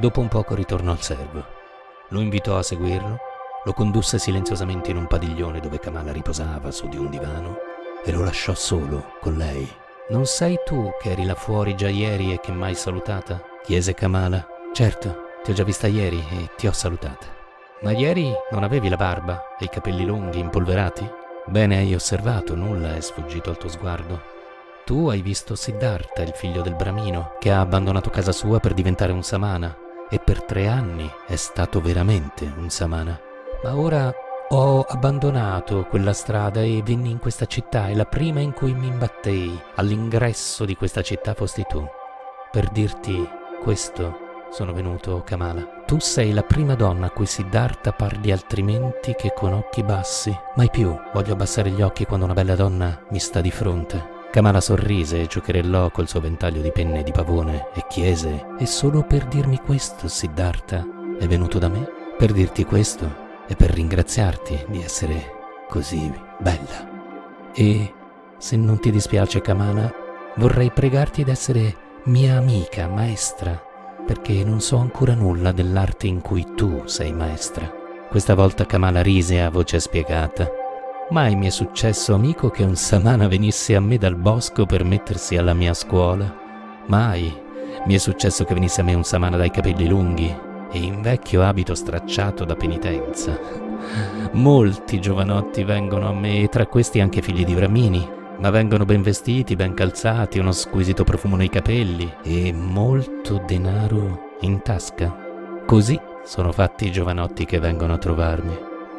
[0.00, 1.44] Dopo un poco ritornò al servo.
[2.08, 3.18] Lo invitò a seguirlo,
[3.64, 7.58] lo condusse silenziosamente in un padiglione dove Kamala riposava su di un divano
[8.02, 9.70] e lo lasciò solo con lei.
[10.08, 13.42] Non sei tu che eri là fuori già ieri e che mai salutata?
[13.62, 14.46] chiese Kamala.
[14.72, 17.26] Certo, ti ho già vista ieri e ti ho salutata.
[17.82, 21.06] Ma ieri non avevi la barba e i capelli lunghi impolverati?
[21.44, 24.22] Bene, hai osservato, nulla è sfuggito al tuo sguardo.
[24.86, 29.12] Tu hai visto Siddhartha, il figlio del Bramino, che ha abbandonato casa sua per diventare
[29.12, 33.18] un samana e per tre anni è stato veramente un samana.
[33.62, 34.12] Ma ora
[34.48, 38.88] ho abbandonato quella strada e venni in questa città e la prima in cui mi
[38.88, 41.86] imbattei all'ingresso di questa città fosti tu.
[42.50, 43.28] Per dirti
[43.62, 45.84] questo sono venuto, Kamala.
[45.86, 50.36] Tu sei la prima donna a cui Siddhartha parli altrimenti che con occhi bassi.
[50.56, 54.18] Mai più voglio abbassare gli occhi quando una bella donna mi sta di fronte.
[54.30, 59.02] Kamala sorrise e giocherellò col suo ventaglio di penne di pavone e chiese: E solo
[59.02, 60.86] per dirmi questo, Siddhartha,
[61.18, 61.88] è venuto da me?
[62.16, 67.50] Per dirti questo e per ringraziarti di essere così bella.
[67.52, 67.92] E
[68.38, 69.92] se non ti dispiace, Kamala,
[70.36, 73.60] vorrei pregarti di essere mia amica, maestra,
[74.06, 77.68] perché non so ancora nulla dell'arte in cui tu sei maestra.
[78.08, 80.58] Questa volta Kamala rise a voce spiegata
[81.10, 85.36] Mai mi è successo, amico, che un samana venisse a me dal bosco per mettersi
[85.36, 86.32] alla mia scuola.
[86.86, 87.36] Mai
[87.84, 90.32] mi è successo che venisse a me un samana dai capelli lunghi
[90.70, 93.36] e in vecchio abito stracciato da penitenza.
[94.34, 99.02] Molti giovanotti vengono a me, e tra questi anche figli di Bramini, ma vengono ben
[99.02, 105.12] vestiti, ben calzati, uno squisito profumo nei capelli e molto denaro in tasca.
[105.66, 108.56] Così sono fatti i giovanotti che vengono a trovarmi.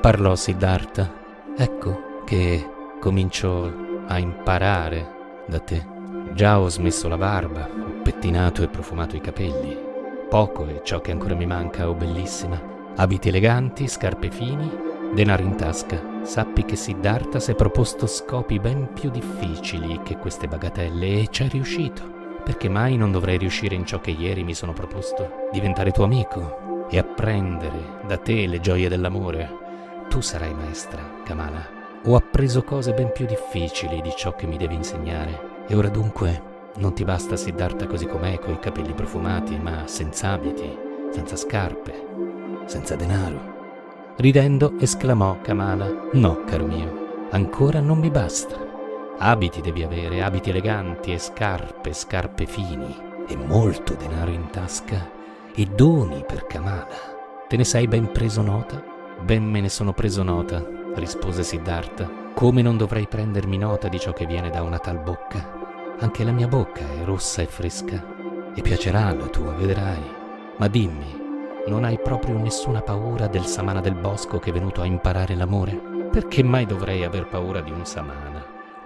[0.00, 1.20] Parlò Siddhartha
[1.56, 2.66] Ecco che
[2.98, 5.84] comincio a imparare da te.
[6.32, 9.76] Già ho smesso la barba, ho pettinato e profumato i capelli.
[10.30, 12.58] Poco è ciò che ancora mi manca, oh bellissima.
[12.96, 14.70] Abiti eleganti, scarpe fini,
[15.12, 16.20] denaro in tasca.
[16.22, 21.44] Sappi che Siddhartha si è proposto scopi ben più difficili che queste bagatelle e ci
[21.44, 22.02] è riuscito.
[22.42, 25.48] Perché mai non dovrei riuscire in ciò che ieri mi sono proposto?
[25.52, 29.61] Diventare tuo amico e apprendere da te le gioie dell'amore
[30.12, 31.66] tu sarai maestra, Kamala.
[32.04, 35.64] Ho appreso cose ben più difficili di ciò che mi devi insegnare.
[35.66, 40.70] E ora dunque non ti basta Siddhartha così com'è, coi capelli profumati, ma senza abiti,
[41.12, 41.94] senza scarpe,
[42.66, 44.12] senza denaro.
[44.16, 48.56] Ridendo esclamò Kamala, no, caro mio, ancora non mi basta.
[49.16, 52.94] Abiti devi avere, abiti eleganti e scarpe, scarpe fini,
[53.26, 55.10] e molto denaro in tasca,
[55.54, 57.46] e doni per Kamala.
[57.48, 58.91] Te ne sei ben preso nota?
[59.20, 60.64] Ben me ne sono preso nota,
[60.94, 62.10] rispose Siddhartha.
[62.34, 65.60] Come non dovrei prendermi nota di ciò che viene da una tal bocca?
[65.98, 68.04] Anche la mia bocca è rossa e fresca.
[68.54, 70.02] E piacerà la tua, vedrai.
[70.56, 71.20] Ma dimmi,
[71.66, 75.80] non hai proprio nessuna paura del samana del bosco che è venuto a imparare l'amore?
[76.10, 78.44] Perché mai dovrei aver paura di un samana?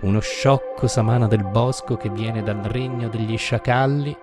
[0.00, 4.16] Uno sciocco samana del bosco che viene dal regno degli sciacalli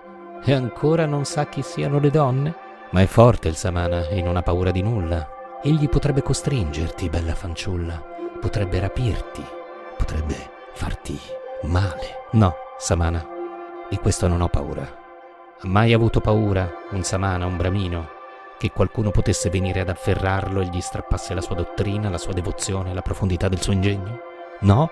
[0.44, 2.54] e ancora non sa chi siano le donne?
[2.90, 5.35] Ma è forte il samana e non ha paura di nulla.
[5.62, 8.00] Egli potrebbe costringerti, bella fanciulla,
[8.40, 9.42] potrebbe rapirti,
[9.96, 11.18] potrebbe farti
[11.62, 12.26] male.
[12.32, 13.26] No, Samana,
[13.88, 14.82] di questo non ho paura.
[14.82, 18.10] Ha mai avuto paura un Samana, un bramino,
[18.58, 22.94] che qualcuno potesse venire ad afferrarlo e gli strappasse la sua dottrina, la sua devozione,
[22.94, 24.20] la profondità del suo ingegno?
[24.60, 24.90] No,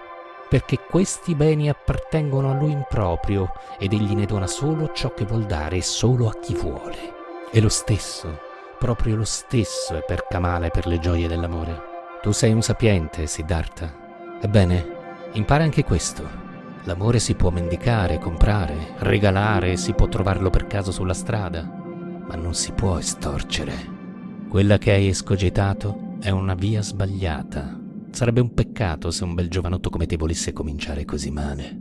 [0.48, 5.26] perché questi beni appartengono a lui in proprio ed egli ne dona solo ciò che
[5.26, 7.12] vuol dare e solo a chi vuole.
[7.50, 11.92] E lo stesso proprio lo stesso è per Kamala e per le gioie dell'amore.
[12.22, 14.38] Tu sei un sapiente, Siddhartha.
[14.40, 14.86] Ebbene,
[15.32, 16.42] impara anche questo.
[16.84, 22.54] L'amore si può mendicare, comprare, regalare, si può trovarlo per caso sulla strada, ma non
[22.54, 23.92] si può estorcere.
[24.48, 27.80] Quella che hai escogitato è una via sbagliata.
[28.10, 31.78] Sarebbe un peccato se un bel giovanotto come te volesse cominciare così male.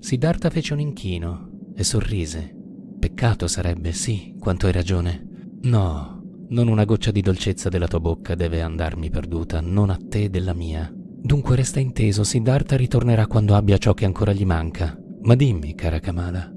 [0.00, 2.54] Siddhartha fece un inchino e sorrise.
[2.98, 5.28] Peccato sarebbe, sì, quanto hai ragione.
[5.62, 10.30] No, non una goccia di dolcezza della tua bocca deve andarmi perduta, non a te
[10.30, 10.92] della mia.
[10.94, 14.98] Dunque resta inteso, Siddhartha ritornerà quando abbia ciò che ancora gli manca.
[15.22, 16.52] Ma dimmi, cara Kamala,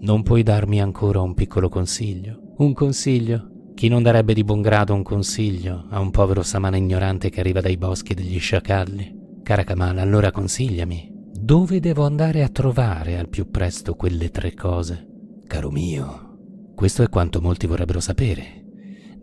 [0.00, 2.52] non puoi darmi ancora un piccolo consiglio?
[2.58, 3.70] Un consiglio?
[3.74, 7.62] Chi non darebbe di buon grado un consiglio a un povero samana ignorante che arriva
[7.62, 9.22] dai boschi degli sciacalli?
[9.42, 11.12] Cara Kamala, allora consigliami.
[11.32, 15.06] Dove devo andare a trovare al più presto quelle tre cose?
[15.46, 18.63] Caro mio, questo è quanto molti vorrebbero sapere.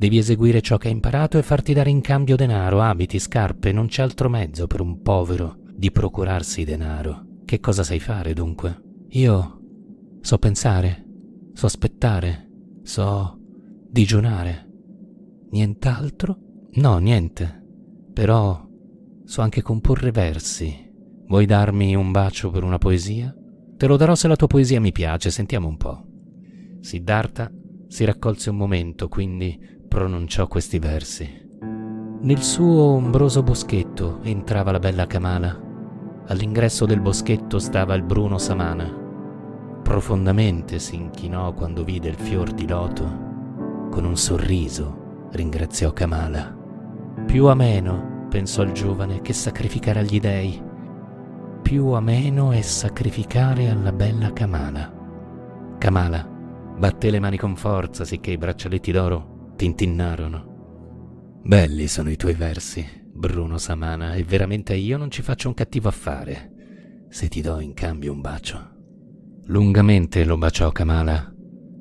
[0.01, 3.85] Devi eseguire ciò che hai imparato e farti dare in cambio denaro, abiti, scarpe, non
[3.85, 7.43] c'è altro mezzo per un povero di procurarsi denaro.
[7.45, 8.81] Che cosa sai fare dunque?
[9.09, 9.59] Io
[10.19, 11.05] so pensare,
[11.53, 12.49] so aspettare,
[12.81, 13.37] so
[13.91, 14.67] Digiunare.
[15.51, 16.35] Nient'altro?
[16.77, 17.63] No, niente.
[18.11, 18.67] Però
[19.23, 20.91] so anche comporre versi.
[21.27, 23.31] Vuoi darmi un bacio per una poesia?
[23.77, 26.03] Te lo darò se la tua poesia mi piace, sentiamo un po'.
[26.79, 27.51] Siddhartha
[27.87, 31.29] si raccolse un momento, quindi pronunciò questi versi.
[32.21, 35.53] Nel suo ombroso boschetto entrava la bella Kamala.
[36.27, 38.89] All'ingresso del boschetto stava il Bruno Samana.
[39.83, 43.03] Profondamente si inchinò quando vide il fior di loto.
[43.91, 46.57] Con un sorriso ringraziò Kamala.
[47.25, 50.63] Più ameno, pensò il giovane, che sacrificare agli dei.
[51.61, 54.89] Più ameno è sacrificare alla bella Kamala.
[55.77, 56.25] Kamala
[56.77, 61.39] batté le mani con forza sicché i braccialetti d'oro tintinnarono.
[61.43, 65.87] Belli sono i tuoi versi, Bruno Samana, e veramente io non ci faccio un cattivo
[65.87, 68.69] affare se ti do in cambio un bacio.
[69.45, 71.31] Lungamente lo baciò Kamala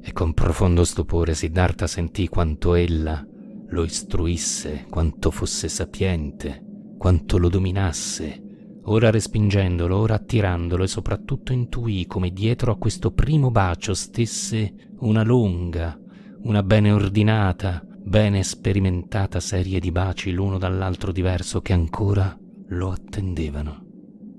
[0.02, 3.26] e con profondo stupore Siddhartha sentì quanto ella
[3.68, 6.62] lo istruisse, quanto fosse sapiente,
[6.98, 13.50] quanto lo dominasse, ora respingendolo, ora attirandolo e soprattutto intuì come dietro a questo primo
[13.50, 15.98] bacio stesse una lunga,
[16.42, 22.36] una bene ordinata, bene sperimentata serie di baci l'uno dall'altro diverso che ancora
[22.68, 23.86] lo attendevano.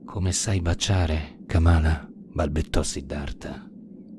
[0.06, 2.10] Come sai baciare, Kamala?
[2.34, 3.70] balbettò Siddhartha.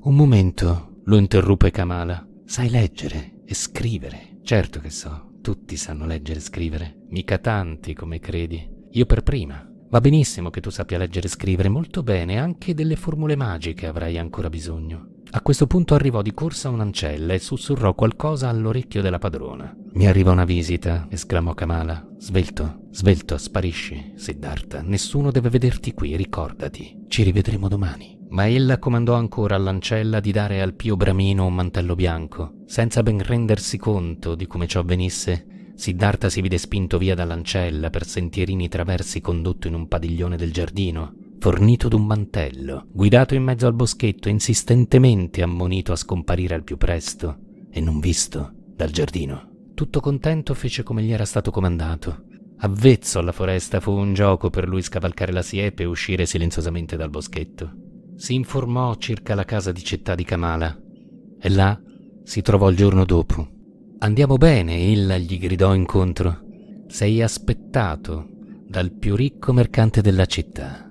[0.03, 2.27] Un momento, lo interruppe Kamala.
[2.45, 4.39] Sai leggere e scrivere.
[4.43, 8.69] Certo che so, tutti sanno leggere e scrivere, mica tanti come credi.
[8.91, 9.67] Io per prima.
[9.91, 14.19] Va benissimo che tu sappia leggere e scrivere molto bene, anche delle formule magiche avrai
[14.19, 15.21] ancora bisogno.
[15.35, 19.75] A questo punto arrivò di corsa un'ancella e sussurrò qualcosa all'orecchio della padrona.
[19.93, 22.07] Mi arriva una visita, esclamò Kamala.
[22.19, 24.83] Svelto, svelto, sparisci, Siddhartha.
[24.83, 27.05] Nessuno deve vederti qui, ricordati.
[27.09, 28.19] Ci rivedremo domani.
[28.29, 32.57] Ma ella comandò ancora all'ancella di dare al pio Bramino un mantello bianco.
[32.67, 38.05] Senza ben rendersi conto di come ciò avvenisse, Siddhartha si vide spinto via dall'ancella per
[38.05, 43.75] sentierini traversi condotto in un padiglione del giardino fornito d'un mantello, guidato in mezzo al
[43.75, 47.37] boschetto, insistentemente ammonito a scomparire al più presto
[47.69, 49.51] e non visto dal giardino.
[49.75, 52.27] Tutto contento fece come gli era stato comandato.
[52.59, 57.11] Avvezzo alla foresta fu un gioco per lui scavalcare la siepe e uscire silenziosamente dal
[57.11, 57.73] boschetto.
[58.15, 60.81] Si informò circa la casa di città di Kamala
[61.41, 61.77] e là
[62.23, 63.49] si trovò il giorno dopo.
[63.99, 66.39] Andiamo bene, ella gli gridò incontro.
[66.87, 68.29] Sei aspettato
[68.65, 70.87] dal più ricco mercante della città.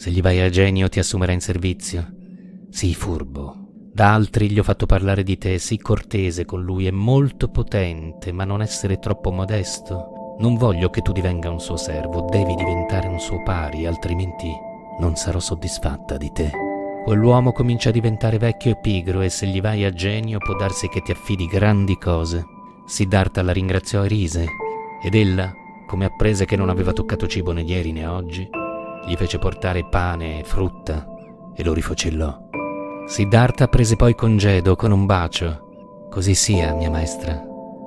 [0.00, 2.10] Se gli vai a genio ti assumerà in servizio.
[2.70, 3.54] Sii furbo.
[3.92, 8.32] Da altri gli ho fatto parlare di te, sii cortese con lui e molto potente,
[8.32, 10.36] ma non essere troppo modesto.
[10.38, 14.50] Non voglio che tu divenga un suo servo, devi diventare un suo pari, altrimenti
[15.00, 16.50] non sarò soddisfatta di te.
[17.04, 20.88] Quell'uomo comincia a diventare vecchio e pigro e se gli vai a genio può darsi
[20.88, 22.42] che ti affidi grandi cose.
[22.86, 24.46] Siddhartha la ringraziò e rise,
[25.02, 25.52] ed ella,
[25.86, 28.48] come apprese che non aveva toccato cibo né ieri né oggi,
[29.10, 31.04] gli fece portare pane e frutta
[31.56, 32.46] e lo rifocillò.
[33.08, 36.06] Siddhartha prese poi congedo con un bacio.
[36.08, 37.42] Così sia, mia maestra,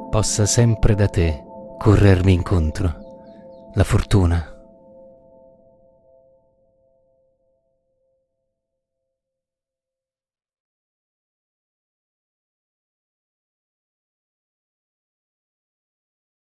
[0.10, 1.42] possa sempre da te
[1.77, 2.94] corrermi incontro
[3.74, 4.52] la fortuna.